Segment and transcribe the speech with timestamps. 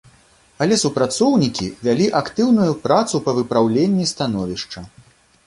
[0.65, 4.79] Але супрацоўнікі вялі актыўную працу па выпраўленні становішча.